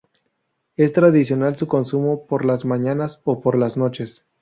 [0.77, 4.25] Es tradicional su consumo por las mañanas o por las noches.